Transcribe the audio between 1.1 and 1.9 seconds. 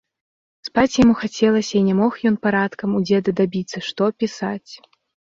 хацелася і